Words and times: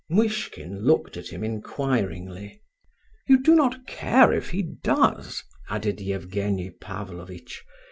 Muishkin 0.09 0.83
looked 0.83 1.15
at 1.15 1.27
him 1.27 1.43
inquiringly. 1.43 2.59
"You 3.27 3.39
do 3.39 3.53
not 3.53 3.85
care 3.85 4.33
if 4.33 4.49
he 4.49 4.63
does?" 4.63 5.43
added 5.69 6.01
Evgenie 6.01 6.71
Pavlovitch. 6.71 7.63